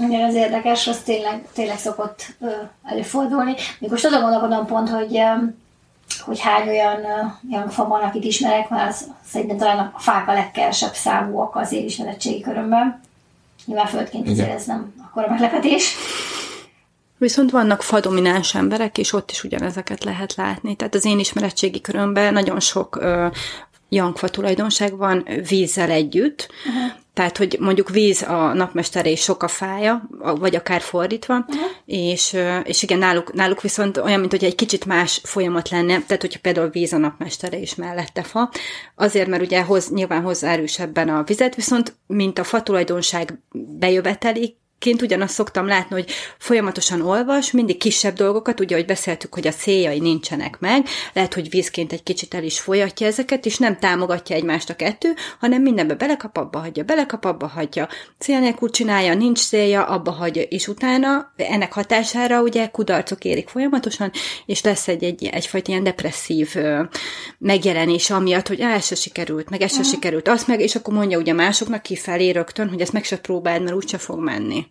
Igen, 0.00 0.22
ez 0.22 0.34
érdekes, 0.34 0.86
az 0.86 0.98
tényleg, 0.98 1.46
tényleg 1.52 1.78
szokott 1.78 2.26
előfordulni. 2.84 3.54
Még 3.78 3.90
most 3.90 4.04
azon 4.04 4.20
gondolkodom 4.20 4.66
pont, 4.66 4.88
hogy, 4.88 5.18
hogy 6.20 6.40
hány 6.40 6.68
olyan 6.68 7.04
ö, 7.04 7.26
youngfa 7.50 7.86
van, 7.86 8.02
akit 8.02 8.24
ismerek, 8.24 8.68
mert 8.68 8.88
az, 8.88 9.10
szerintem 9.26 9.56
talán 9.56 9.78
a 9.78 9.98
fák 9.98 10.28
a 10.28 10.32
legkevesebb 10.32 10.94
számúak 10.94 11.56
az 11.56 11.72
én 11.72 11.84
ismeretségi 11.84 12.40
körömben. 12.40 13.00
Nyilván 13.64 13.86
földként 13.86 14.28
azért 14.28 14.54
ez 14.54 14.64
nem 14.64 14.94
akkora 15.04 15.28
meglepetés. 15.28 15.94
Viszont 17.18 17.50
vannak 17.50 17.82
fadomináns 17.82 18.54
emberek, 18.54 18.98
és 18.98 19.12
ott 19.12 19.30
is 19.30 19.44
ugyanezeket 19.44 20.04
lehet 20.04 20.34
látni. 20.34 20.74
Tehát 20.74 20.94
az 20.94 21.04
én 21.04 21.18
ismeretségi 21.18 21.80
körömben 21.80 22.32
nagyon 22.32 22.60
sok 22.60 22.96
ö, 23.00 23.26
jankfa 23.88 24.28
tulajdonság 24.28 24.96
van 24.96 25.28
vízzel 25.48 25.90
együtt. 25.90 26.48
Uh-huh. 26.66 26.92
Tehát, 27.18 27.36
hogy 27.36 27.56
mondjuk 27.60 27.88
víz 27.88 28.22
a 28.22 28.52
napmestere 28.52 29.10
és 29.10 29.20
sok 29.20 29.42
a 29.42 29.48
fája, 29.48 30.08
vagy 30.18 30.56
akár 30.56 30.80
fordítva, 30.80 31.34
uh-huh. 31.34 31.70
és, 31.84 32.36
és 32.64 32.82
igen, 32.82 32.98
náluk, 32.98 33.32
náluk 33.32 33.60
viszont 33.60 33.96
olyan, 33.96 34.20
mint 34.20 34.32
hogy 34.32 34.44
egy 34.44 34.54
kicsit 34.54 34.84
más 34.84 35.20
folyamat 35.24 35.68
lenne, 35.68 36.02
tehát 36.06 36.20
hogyha 36.20 36.38
például 36.42 36.68
víz 36.68 36.92
a 36.92 36.98
napmestere 36.98 37.60
és 37.60 37.74
mellette 37.74 38.22
fa, 38.22 38.50
azért, 38.94 39.28
mert 39.28 39.42
ugye 39.42 39.62
hoz, 39.62 39.90
nyilván 39.90 40.22
hozzá 40.22 40.52
erősebben 40.52 41.08
a 41.08 41.22
vizet, 41.22 41.54
viszont 41.54 41.96
mint 42.06 42.38
a 42.38 42.44
fa 42.44 42.62
tulajdonság 42.62 43.38
bejövetelik, 43.78 44.56
ként 44.78 45.02
ugyanazt 45.02 45.34
szoktam 45.34 45.66
látni, 45.66 45.94
hogy 45.94 46.10
folyamatosan 46.38 47.00
olvas, 47.00 47.50
mindig 47.50 47.76
kisebb 47.76 48.14
dolgokat, 48.14 48.60
ugye, 48.60 48.74
hogy 48.76 48.84
beszéltük, 48.84 49.34
hogy 49.34 49.46
a 49.46 49.52
céljai 49.52 49.98
nincsenek 49.98 50.58
meg, 50.60 50.86
lehet, 51.12 51.34
hogy 51.34 51.50
vízként 51.50 51.92
egy 51.92 52.02
kicsit 52.02 52.34
el 52.34 52.44
is 52.44 52.60
folyatja 52.60 53.06
ezeket, 53.06 53.46
és 53.46 53.58
nem 53.58 53.78
támogatja 53.78 54.36
egymást 54.36 54.70
a 54.70 54.76
kettő, 54.76 55.14
hanem 55.40 55.62
mindenbe 55.62 55.94
belekap, 55.94 56.36
abba 56.36 56.58
hagyja, 56.58 56.84
belekap, 56.84 57.24
abba 57.24 57.46
hagyja, 57.46 57.88
cél 58.18 58.38
nélkül 58.40 58.70
csinálja, 58.70 59.14
nincs 59.14 59.46
célja, 59.46 59.84
abba 59.84 60.10
hagyja, 60.10 60.42
és 60.42 60.68
utána 60.68 61.32
ennek 61.36 61.72
hatására 61.72 62.42
ugye 62.42 62.66
kudarcok 62.66 63.24
érik 63.24 63.48
folyamatosan, 63.48 64.10
és 64.46 64.62
lesz 64.62 64.88
egy, 64.88 65.04
egy 65.04 65.24
egyfajta 65.24 65.70
ilyen 65.70 65.84
depresszív 65.84 66.50
ö, 66.54 66.82
megjelenés 67.38 68.10
amiatt, 68.10 68.48
hogy 68.48 68.60
ez 68.60 68.86
se 68.86 68.94
sikerült, 68.94 69.50
meg 69.50 69.62
ez 69.62 69.74
se 69.74 69.82
sikerült, 69.82 70.28
azt 70.28 70.46
meg, 70.46 70.60
és 70.60 70.74
akkor 70.74 70.94
mondja 70.94 71.18
ugye 71.18 71.32
másoknak 71.32 71.82
kifelé 71.82 72.30
rögtön, 72.30 72.68
hogy 72.68 72.80
ezt 72.80 72.92
meg 72.92 73.04
se 73.04 73.18
próbáld, 73.18 73.62
mert 73.62 73.76
úgyse 73.76 73.98
fog 73.98 74.18
menni. 74.18 74.66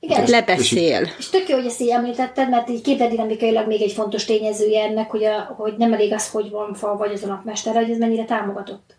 Igen, 0.00 0.22
és, 0.22 0.30
lebeszél. 0.30 1.02
És, 1.02 1.14
és 1.18 1.28
tök 1.28 1.48
jó, 1.48 1.56
hogy 1.56 1.66
ezt 1.66 1.80
így 1.80 1.88
említetted, 1.88 2.48
mert 2.48 2.68
így 2.70 2.80
képletdinamikailag 2.80 3.66
még 3.66 3.82
egy 3.82 3.92
fontos 3.92 4.24
tényezője 4.24 4.82
ennek, 4.82 5.10
hogy, 5.10 5.24
a, 5.24 5.54
hogy 5.56 5.74
nem 5.76 5.92
elég 5.92 6.12
az, 6.12 6.30
hogy 6.30 6.50
van 6.50 6.74
fa, 6.74 6.96
vagy 6.96 7.12
az 7.12 7.22
a 7.22 7.26
napmester, 7.26 7.74
hogy 7.74 7.90
ez 7.90 7.98
mennyire 7.98 8.24
támogatott. 8.24 8.96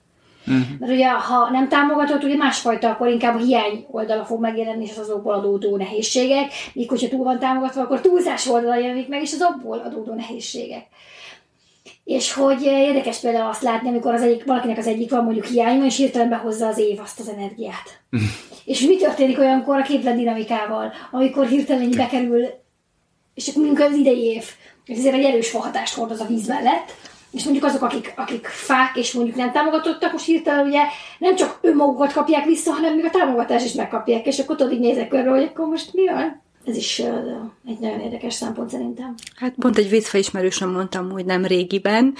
Uh-huh. 0.47 0.79
Mert 0.79 0.91
ugye, 0.91 1.09
ha 1.09 1.49
nem 1.49 1.67
támogatott, 1.67 2.23
ugye 2.23 2.35
másfajta, 2.35 2.89
akkor 2.89 3.07
inkább 3.07 3.35
a 3.35 3.43
hiány 3.43 3.85
oldala 3.91 4.25
fog 4.25 4.41
megjelenni, 4.41 4.83
és 4.83 4.91
az 4.91 4.97
azokból 4.97 5.33
adódó 5.33 5.77
nehézségek, 5.77 6.51
míg 6.73 6.89
hogyha 6.89 7.07
túl 7.07 7.23
van 7.23 7.39
támogatva, 7.39 7.81
akkor 7.81 8.01
túlzás 8.01 8.47
oldala 8.47 8.75
jelenik 8.75 9.07
meg, 9.07 9.21
és 9.21 9.33
az 9.33 9.41
abból 9.41 9.77
adódó 9.79 10.13
nehézségek. 10.13 10.85
És 12.09 12.33
hogy 12.33 12.61
érdekes 12.63 13.19
például 13.19 13.49
azt 13.49 13.61
látni, 13.61 13.89
amikor 13.89 14.13
az 14.13 14.21
egyik, 14.21 14.45
valakinek 14.45 14.77
az 14.77 14.87
egyik 14.87 15.09
van 15.09 15.23
mondjuk 15.23 15.45
hiány, 15.45 15.83
és 15.83 15.97
hirtelen 15.97 16.29
behozza 16.29 16.67
az 16.67 16.77
év 16.77 16.99
azt 16.99 17.19
az 17.19 17.27
energiát. 17.27 18.01
és 18.65 18.81
mi 18.81 18.97
történik 18.97 19.39
olyankor 19.39 19.77
a 19.77 19.81
képlet 19.81 20.15
dinamikával, 20.15 20.93
amikor 21.11 21.47
hirtelen 21.47 21.91
bekerül, 21.95 22.45
és 23.33 23.47
akkor 23.47 23.63
mondjuk 23.63 23.89
az 23.89 23.95
idei 23.95 24.23
év, 24.23 24.43
és 24.85 24.97
ezért 24.97 25.15
egy 25.15 25.23
erős 25.23 25.51
hatást 25.51 25.93
hordoz 25.93 26.19
a 26.19 26.25
víz 26.25 26.47
mellett, 26.47 26.91
és 27.31 27.43
mondjuk 27.43 27.65
azok, 27.65 27.81
akik, 27.81 28.13
akik 28.15 28.45
fák, 28.45 28.95
és 28.95 29.13
mondjuk 29.13 29.35
nem 29.35 29.51
támogatottak, 29.51 30.11
most 30.11 30.25
hirtelen 30.25 30.65
ugye 30.65 30.81
nem 31.19 31.35
csak 31.35 31.59
önmagukat 31.61 32.13
kapják 32.13 32.45
vissza, 32.45 32.71
hanem 32.71 32.95
még 32.95 33.05
a 33.05 33.09
támogatást 33.09 33.65
is 33.65 33.73
megkapják, 33.73 34.25
és 34.25 34.39
akkor 34.39 34.55
tudod 34.55 34.73
így 34.73 34.79
nézek 34.79 35.07
körül, 35.07 35.31
hogy 35.31 35.43
akkor 35.43 35.67
most 35.67 35.93
mi 35.93 36.05
van? 36.05 36.41
Ez 36.69 36.75
is 36.75 36.99
egy 37.65 37.79
nagyon 37.79 37.99
érdekes 37.99 38.33
szempont 38.33 38.69
szerintem. 38.69 39.15
Hát 39.35 39.53
pont 39.59 39.77
egy 39.77 39.89
vízfaismerősöm 39.89 40.71
mondtam, 40.71 41.09
hogy 41.09 41.25
nem 41.25 41.45
régiben, 41.45 42.13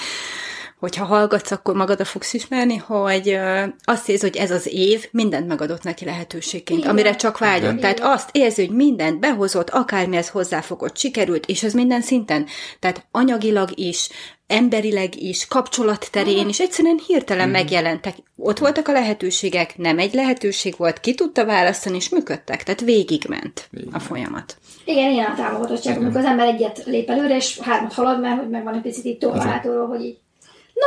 hogyha 0.79 1.05
hallgatsz, 1.05 1.51
akkor 1.51 1.75
magadra 1.75 2.05
fogsz 2.05 2.33
ismerni, 2.33 2.75
hogy 2.75 3.39
azt 3.83 4.09
érzi, 4.09 4.25
hogy 4.25 4.37
ez 4.37 4.51
az 4.51 4.67
év 4.71 5.07
mindent 5.11 5.47
megadott 5.47 5.83
neki 5.83 6.05
lehetőségként, 6.05 6.79
Igen. 6.79 6.91
amire 6.91 7.15
csak 7.15 7.37
vágyott. 7.37 7.77
Igen. 7.77 7.79
Tehát 7.79 7.99
azt 7.99 8.29
érzi, 8.31 8.65
hogy 8.65 8.75
mindent 8.75 9.19
behozott, 9.19 9.69
akármihez 9.69 10.29
hozzáfogott, 10.29 10.97
sikerült, 10.97 11.45
és 11.45 11.63
ez 11.63 11.73
minden 11.73 12.01
szinten. 12.01 12.45
Tehát 12.79 13.05
anyagilag 13.11 13.69
is, 13.75 14.09
emberileg 14.47 15.21
is, 15.21 15.47
kapcsolat 15.47 16.07
terén 16.11 16.49
is 16.49 16.59
egyszerűen 16.59 16.99
hirtelen 17.07 17.47
mm. 17.47 17.51
megjelentek. 17.51 18.15
Ott 18.35 18.57
voltak 18.57 18.87
a 18.87 18.91
lehetőségek, 18.91 19.77
nem 19.77 19.99
egy 19.99 20.13
lehetőség 20.13 20.73
volt, 20.77 20.99
ki 20.99 21.15
tudta 21.15 21.45
választani, 21.45 21.95
és 21.95 22.09
működtek. 22.09 22.63
Tehát 22.63 22.81
végigment 22.81 23.67
Végig. 23.71 23.89
a 23.93 23.99
folyamat. 23.99 24.57
Igen, 24.85 25.11
ilyen 25.11 25.31
a 25.31 25.35
támogatottság, 25.35 25.97
amikor 25.97 26.19
az 26.19 26.25
ember 26.25 26.47
egyet 26.47 26.83
lép 26.85 27.09
előre, 27.09 27.35
és 27.35 27.59
hármat 27.59 27.93
halad, 27.93 28.21
mert 28.21 28.39
hogy 28.39 28.49
megvan 28.49 28.73
egy 28.73 28.81
picit 28.81 29.05
itt 29.05 29.19
tolváltóról, 29.19 29.87
hogy 29.87 30.01
így 30.01 30.17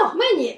Na, 0.01 0.13
mennyi? 0.17 0.51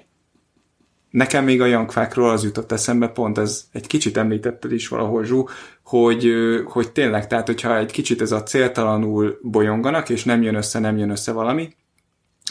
Nekem 1.10 1.44
még 1.44 1.60
a 1.60 1.66
jankfákról 1.66 2.30
az 2.30 2.44
jutott 2.44 2.72
eszembe, 2.72 3.08
pont 3.08 3.38
ez 3.38 3.64
egy 3.72 3.86
kicsit 3.86 4.16
említetted 4.16 4.72
is 4.72 4.88
valahol, 4.88 5.24
Zsú, 5.24 5.48
hogy, 5.82 6.32
hogy 6.64 6.92
tényleg, 6.92 7.26
tehát 7.26 7.46
hogyha 7.46 7.78
egy 7.78 7.92
kicsit 7.92 8.20
ez 8.20 8.32
a 8.32 8.42
céltalanul 8.42 9.38
bolyonganak, 9.42 10.08
és 10.08 10.24
nem 10.24 10.42
jön 10.42 10.54
össze, 10.54 10.78
nem 10.78 10.96
jön 10.96 11.10
össze 11.10 11.32
valami, 11.32 11.74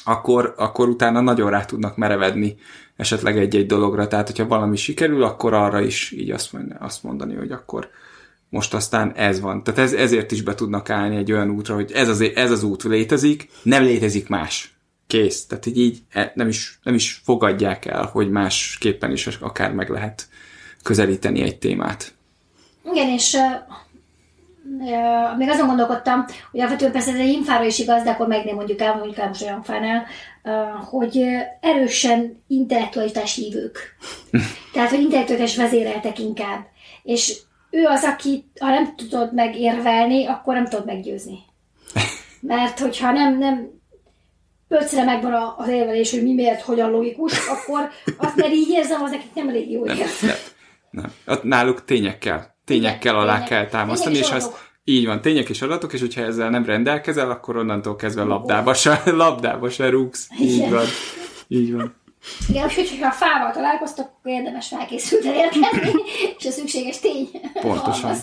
akkor, 0.03 0.53
akkor 0.57 0.87
utána 0.87 1.21
nagyon 1.21 1.49
rá 1.49 1.65
tudnak 1.65 1.97
merevedni 1.97 2.55
esetleg 2.95 3.37
egy-egy 3.37 3.65
dologra. 3.65 4.07
Tehát, 4.07 4.27
hogyha 4.27 4.47
valami 4.47 4.75
sikerül, 4.75 5.23
akkor 5.23 5.53
arra 5.53 5.81
is 5.81 6.11
így 6.11 6.31
azt, 6.31 6.53
mondani, 6.53 6.79
azt 6.79 7.03
mondani, 7.03 7.35
hogy 7.35 7.51
akkor 7.51 7.89
most 8.49 8.73
aztán 8.73 9.11
ez 9.15 9.39
van. 9.39 9.63
Tehát 9.63 9.79
ez, 9.79 9.93
ezért 9.93 10.31
is 10.31 10.41
be 10.41 10.55
tudnak 10.55 10.89
állni 10.89 11.15
egy 11.15 11.31
olyan 11.31 11.49
útra, 11.49 11.75
hogy 11.75 11.91
ez 11.91 12.07
az, 12.07 12.21
ez 12.35 12.51
az 12.51 12.63
út 12.63 12.83
létezik, 12.83 13.49
nem 13.63 13.83
létezik 13.83 14.27
más 14.27 14.72
kész. 15.13 15.45
Tehát 15.45 15.65
így, 15.65 15.77
így 15.77 15.99
e, 16.11 16.31
nem, 16.35 16.47
is, 16.47 16.79
nem 16.83 16.93
is 16.93 17.21
fogadják 17.23 17.85
el, 17.85 18.05
hogy 18.05 18.29
másképpen 18.29 19.11
is 19.11 19.27
akár 19.27 19.71
meg 19.71 19.89
lehet 19.89 20.27
közelíteni 20.83 21.41
egy 21.41 21.57
témát. 21.57 22.13
Igen, 22.91 23.09
és 23.09 23.33
uh, 23.33 23.41
uh, 24.79 25.37
még 25.37 25.49
azon 25.49 25.67
gondolkodtam, 25.67 26.25
hogy 26.51 26.59
alapvetően 26.59 26.91
persze 26.91 27.11
ez 27.11 27.19
egy 27.19 27.27
infára 27.27 27.63
is 27.63 27.79
igaz, 27.79 28.03
de 28.03 28.09
akkor 28.09 28.27
meg 28.27 28.45
nem 28.45 28.55
mondjuk 28.55 28.81
el, 28.81 28.95
mondjuk 28.95 29.17
el 29.17 29.27
most 29.27 29.41
olyan 29.41 29.63
fánál, 29.63 30.05
uh, 30.43 30.53
hogy 30.83 31.25
erősen 31.61 32.43
intellektualitás 32.47 33.35
hívők. 33.35 33.95
Tehát, 34.73 34.89
hogy 34.89 35.01
intellektualitás 35.01 35.55
vezéreltek 35.55 36.19
inkább. 36.19 36.65
És 37.03 37.37
ő 37.69 37.85
az, 37.85 38.03
aki, 38.03 38.49
ha 38.59 38.69
nem 38.69 38.95
tudod 38.95 39.33
megérvelni, 39.33 40.25
akkor 40.25 40.53
nem 40.53 40.67
tudod 40.67 40.85
meggyőzni. 40.85 41.39
Mert 42.39 42.79
hogyha 42.79 43.11
nem, 43.11 43.37
nem 43.37 43.81
ötszere 44.73 45.03
megvan 45.03 45.53
az 45.57 45.67
érvelés, 45.67 46.11
hogy 46.11 46.23
mi 46.23 46.33
miért, 46.33 46.61
hogyan 46.61 46.91
logikus, 46.91 47.47
akkor 47.47 47.89
azt 48.17 48.35
mert 48.35 48.53
így 48.53 48.69
érzem, 48.69 49.03
az 49.03 49.11
nekik 49.11 49.33
nem 49.33 49.49
elég 49.49 49.71
jó 49.71 49.85
nem, 49.85 49.97
nem, 50.21 50.35
nem. 50.91 51.11
Ott 51.25 51.43
náluk 51.43 51.85
tényekkel, 51.85 52.55
tényekkel 52.65 53.15
alá 53.15 53.33
tények. 53.33 53.49
kell 53.49 53.67
támasztani, 53.67 54.15
és, 54.15 54.21
és 54.21 54.31
azt 54.31 54.71
így 54.83 55.05
van, 55.05 55.21
tények 55.21 55.49
és 55.49 55.61
adatok, 55.61 55.93
és 55.93 55.99
hogyha 55.99 56.21
ezzel 56.21 56.49
nem 56.49 56.65
rendelkezel, 56.65 57.31
akkor 57.31 57.57
onnantól 57.57 57.95
kezdve 57.95 58.23
labdába 58.23 58.73
se, 58.73 59.01
labdába 59.23 59.69
se 59.69 59.89
rúgsz. 59.89 60.27
Így 60.39 60.69
van. 60.69 60.85
Így 61.47 61.73
van. 61.73 61.95
Igen, 62.49 62.65
úgyhogy, 62.65 62.89
hogyha 62.89 63.07
a 63.07 63.11
fával 63.11 63.51
találkoztak, 63.51 64.05
akkor 64.05 64.31
érdemes 64.31 64.67
felkészülten 64.67 65.33
érkezni, 65.33 66.01
és 66.39 66.45
a 66.45 66.51
szükséges 66.51 66.99
tény. 66.99 67.29
Pontosan. 67.61 68.15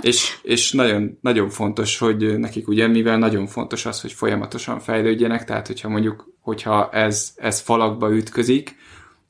és, 0.00 0.38
és 0.42 0.72
nagyon, 0.72 1.18
nagyon 1.20 1.48
fontos, 1.50 1.98
hogy 1.98 2.38
nekik 2.38 2.68
ugye, 2.68 2.86
mivel 2.86 3.18
nagyon 3.18 3.46
fontos 3.46 3.86
az, 3.86 4.00
hogy 4.00 4.12
folyamatosan 4.12 4.80
fejlődjenek, 4.80 5.44
tehát 5.44 5.66
hogyha 5.66 5.88
mondjuk, 5.88 6.32
hogyha 6.40 6.90
ez, 6.90 7.32
ez 7.36 7.60
falakba 7.60 8.14
ütközik, 8.14 8.76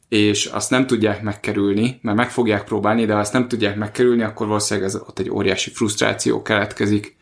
és 0.08 0.46
azt 0.46 0.70
nem 0.70 0.86
tudják 0.86 1.22
megkerülni, 1.22 1.98
mert 2.02 2.16
meg 2.16 2.30
fogják 2.30 2.64
próbálni, 2.64 3.04
de 3.04 3.14
azt 3.14 3.32
nem 3.32 3.48
tudják 3.48 3.76
megkerülni, 3.76 4.22
akkor 4.22 4.46
valószínűleg 4.46 4.88
ez, 4.88 4.94
ott 4.94 5.18
egy 5.18 5.30
óriási 5.30 5.70
frusztráció 5.70 6.42
keletkezik, 6.42 7.16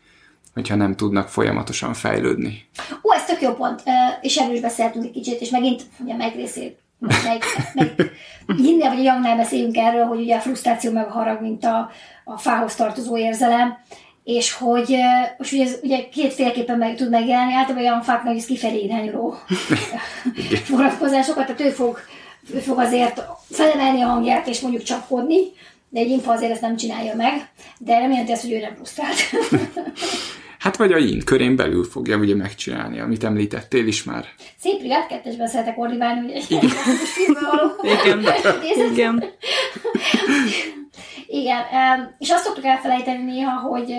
hogyha 0.53 0.75
nem 0.75 0.95
tudnak 0.95 1.29
folyamatosan 1.29 1.93
fejlődni. 1.93 2.69
Ó, 3.03 3.13
ez 3.13 3.25
tök 3.25 3.41
jó 3.41 3.53
pont, 3.53 3.83
és 4.21 4.37
erről 4.37 4.55
is 4.55 4.61
beszéltünk 4.61 5.05
egy 5.05 5.11
kicsit, 5.11 5.41
és 5.41 5.49
megint 5.49 5.83
ugye 5.99 6.15
megrészét 6.15 6.77
meg, 6.99 7.43
meg 7.73 8.11
hinnél 8.57 8.89
vagy 8.89 8.99
a 8.99 9.01
Youngnál 9.01 9.35
beszéljünk 9.35 9.77
erről, 9.77 10.05
hogy 10.05 10.19
ugye 10.19 10.35
a 10.35 10.39
frusztráció 10.39 10.91
meg 10.91 11.07
a 11.07 11.11
harag, 11.11 11.41
mint 11.41 11.65
a, 11.65 11.89
a 12.23 12.37
fához 12.37 12.75
tartozó 12.75 13.17
érzelem, 13.17 13.77
és 14.23 14.53
hogy, 14.53 14.97
és 15.39 15.51
ugye, 15.51 15.63
ez 15.63 15.77
ugye 15.83 16.09
kétféleképpen 16.09 16.77
meg 16.77 16.95
tud 16.95 17.09
megjelenni, 17.09 17.53
általában 17.53 17.87
olyan 17.87 18.01
fáknak 18.01 18.35
is 18.35 18.45
kifelé 18.45 18.83
irányuló 18.83 19.35
vonatkozásokat, 20.69 21.45
tehát 21.47 21.61
ő 21.61 21.69
fog, 21.69 21.99
ő 22.53 22.57
fog 22.57 22.79
azért 22.79 23.21
felemelni 23.51 24.01
a 24.01 24.07
hangját 24.07 24.47
és 24.47 24.59
mondjuk 24.59 24.83
csapkodni, 24.83 25.37
de 25.89 25.99
egy 25.99 26.09
infa 26.09 26.31
azért 26.31 26.51
ezt 26.51 26.61
nem 26.61 26.75
csinálja 26.75 27.15
meg, 27.15 27.49
de 27.77 27.93
jelenti 27.93 28.31
azt, 28.31 28.41
hogy 28.41 28.51
ő 28.51 28.59
nem 28.59 28.75
frusztrált. 28.75 29.15
Hát 30.67 30.77
vagy 30.77 30.91
a 30.91 30.97
yin 30.97 31.23
körén 31.23 31.55
belül 31.55 31.83
fogja 31.83 32.17
ugye 32.17 32.35
megcsinálni, 32.35 32.99
amit 32.99 33.23
említettél 33.23 33.87
is 33.87 34.03
már. 34.03 34.25
Szép 34.59 34.79
Brigád 34.79 35.07
kettesben 35.07 35.47
szeretek 35.47 35.77
ordibálni, 35.77 36.25
ugye? 36.25 36.39
Igen. 36.47 36.71
Igen. 38.03 38.25
Igen. 38.91 39.23
Igen. 41.27 42.15
És 42.19 42.29
azt 42.29 42.43
szoktuk 42.43 42.65
elfelejteni 42.65 43.23
néha, 43.23 43.59
hogy, 43.59 43.93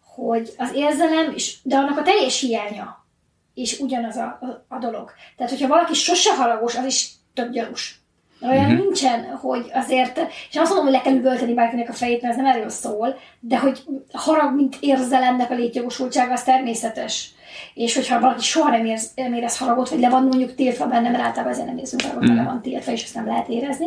hogy 0.00 0.50
az 0.56 0.72
érzelem, 0.74 1.32
és, 1.34 1.56
de 1.62 1.76
annak 1.76 1.98
a 1.98 2.02
teljes 2.02 2.40
hiánya 2.40 3.06
is 3.54 3.78
ugyanaz 3.78 4.16
a, 4.16 4.38
a, 4.40 4.64
a 4.68 4.78
dolog. 4.78 5.10
Tehát, 5.36 5.52
hogyha 5.52 5.68
valaki 5.68 5.94
sose 5.94 6.34
haragos, 6.34 6.76
az 6.76 6.84
is 6.84 7.10
több 7.34 7.52
gyanús. 7.52 8.00
Olyan 8.40 8.64
uh-huh. 8.64 8.78
nincsen, 8.78 9.24
hogy 9.24 9.70
azért, 9.72 10.20
és 10.50 10.56
azt 10.56 10.68
mondom, 10.68 10.84
hogy 10.84 10.94
le 10.94 11.00
kell 11.00 11.14
üvölteni 11.14 11.54
bárkinek 11.54 11.88
a 11.88 11.92
fejét, 11.92 12.22
mert 12.22 12.34
ez 12.36 12.42
nem 12.42 12.52
erről 12.52 12.68
szól, 12.68 13.18
de 13.40 13.58
hogy 13.58 13.82
harag, 14.12 14.54
mint 14.54 14.76
érzelemnek 14.80 15.50
a 15.50 15.54
létjogosultsága, 15.54 16.32
az 16.32 16.42
természetes. 16.42 17.30
És 17.74 17.94
hogyha 17.94 18.20
valaki 18.20 18.42
soha 18.42 18.70
nem, 18.70 18.84
érz, 18.84 19.10
nem 19.14 19.34
érez 19.34 19.58
haragot, 19.58 19.88
vagy 19.88 20.00
le 20.00 20.08
van 20.08 20.22
mondjuk 20.22 20.54
tiltva 20.54 20.86
benne, 20.86 21.10
mert 21.10 21.22
általában 21.22 21.52
ezért 21.52 21.66
nem 21.66 21.78
érzünk 21.78 22.02
haragot, 22.02 22.22
uh-huh. 22.22 22.38
le 22.38 22.44
van 22.44 22.62
tiltva, 22.62 22.92
és 22.92 23.02
ezt 23.02 23.14
nem 23.14 23.26
lehet 23.26 23.48
érezni, 23.48 23.86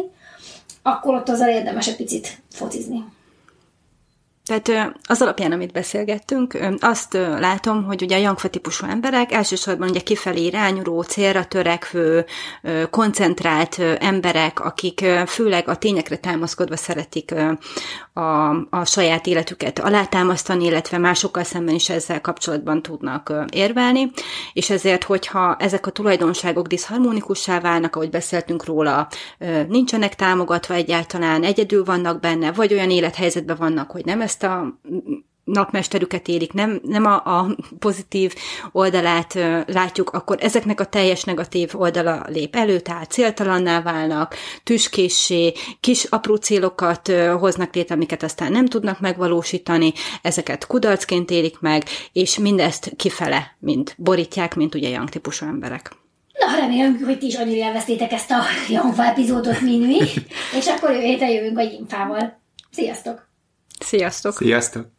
akkor 0.81 1.13
ott 1.15 1.29
azzal 1.29 1.49
érdemes 1.49 1.87
egy 1.87 1.95
picit 1.95 2.41
focizni. 2.49 3.03
Tehát 4.49 4.95
az 5.07 5.21
alapján, 5.21 5.51
amit 5.51 5.71
beszélgettünk, 5.71 6.57
azt 6.79 7.13
látom, 7.39 7.83
hogy 7.83 8.01
ugye 8.01 8.15
a 8.15 8.19
Jangfa 8.19 8.47
típusú 8.47 8.85
emberek 8.85 9.31
elsősorban 9.31 9.89
ugye 9.89 9.99
kifelé 9.99 10.45
irányuló, 10.45 11.01
célra 11.01 11.45
törekvő, 11.45 12.25
koncentrált 12.89 13.79
emberek, 13.99 14.59
akik 14.59 15.05
főleg 15.27 15.67
a 15.67 15.75
tényekre 15.75 16.15
támaszkodva 16.15 16.75
szeretik 16.75 17.33
a, 18.13 18.49
a 18.69 18.85
saját 18.85 19.27
életüket 19.27 19.79
alátámasztani, 19.79 20.65
illetve 20.65 20.97
másokkal 20.97 21.43
szemben 21.43 21.75
is 21.75 21.89
ezzel 21.89 22.21
kapcsolatban 22.21 22.81
tudnak 22.81 23.33
érvelni, 23.51 24.11
és 24.53 24.69
ezért, 24.69 25.03
hogyha 25.03 25.55
ezek 25.59 25.87
a 25.87 25.91
tulajdonságok 25.91 26.67
diszharmonikussá 26.67 27.59
válnak, 27.59 27.95
ahogy 27.95 28.09
beszéltünk 28.09 28.65
róla, 28.65 29.07
nincsenek 29.67 30.15
támogatva 30.15 30.73
egyáltalán, 30.73 31.43
egyedül 31.43 31.83
vannak 31.83 32.19
benne, 32.19 32.51
vagy 32.51 32.73
olyan 32.73 32.89
élethelyzetben 32.89 33.57
vannak, 33.59 33.91
hogy 33.91 34.05
nem 34.05 34.21
ezt 34.21 34.38
a 34.43 34.79
napmesterüket 35.49 36.27
élik, 36.27 36.53
nem, 36.53 36.79
nem 36.83 37.05
a, 37.05 37.13
a 37.13 37.55
pozitív 37.79 38.33
oldalát 38.71 39.35
ö, 39.35 39.59
látjuk, 39.67 40.09
akkor 40.09 40.37
ezeknek 40.39 40.79
a 40.79 40.85
teljes 40.85 41.23
negatív 41.23 41.71
oldala 41.73 42.25
lép 42.27 42.55
elő, 42.55 42.79
tehát 42.79 43.11
céltalanná 43.11 43.81
válnak, 43.81 44.35
tüskéssé, 44.63 45.53
kis 45.79 46.03
apró 46.03 46.35
célokat 46.35 47.07
ö, 47.07 47.35
hoznak 47.39 47.75
létre, 47.75 47.95
amiket 47.95 48.23
aztán 48.23 48.51
nem 48.51 48.65
tudnak 48.65 48.99
megvalósítani, 48.99 49.93
ezeket 50.21 50.67
kudarcként 50.67 51.31
élik 51.31 51.59
meg, 51.59 51.83
és 52.13 52.37
mindezt 52.37 52.91
kifele, 52.95 53.55
mint 53.59 53.95
borítják, 53.97 54.55
mint 54.55 54.75
ugye 54.75 54.89
Young 54.89 55.09
típusú 55.09 55.45
emberek. 55.45 55.91
Na, 56.33 56.55
remélem, 56.59 56.99
hogy 57.05 57.17
ti 57.17 57.25
is 57.25 57.35
annyira 57.35 57.65
élveztétek 57.65 58.11
ezt 58.11 58.31
a 58.31 58.39
Janfa 58.69 59.05
epizódot, 59.05 59.61
mint 59.61 59.87
mi, 59.87 59.97
és 60.59 60.67
akkor 60.67 60.91
jövő 60.91 61.03
héten 61.03 61.29
jövünk 61.29 61.57
a 61.57 61.61
Jimfával. 61.61 62.39
Sziasztok! 62.71 63.28
Sziasztok! 63.89 64.33
Sziasztok! 64.37 64.98